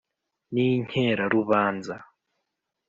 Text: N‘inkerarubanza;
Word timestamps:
N‘inkerarubanza; 0.53 1.95